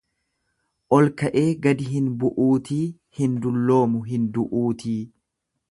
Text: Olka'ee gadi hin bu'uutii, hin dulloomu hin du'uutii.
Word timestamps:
Olka'ee 0.97 1.43
gadi 1.65 1.89
hin 1.91 2.09
bu'uutii, 2.23 2.81
hin 3.19 3.39
dulloomu 3.45 4.05
hin 4.15 4.29
du'uutii. 4.39 4.99